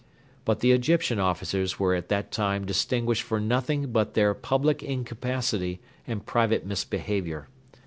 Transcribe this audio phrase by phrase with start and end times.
[0.45, 5.79] But the Egyptian officers were at that time distinguished for nothing but their public incapacity
[6.07, 7.49] and private misbehaviour.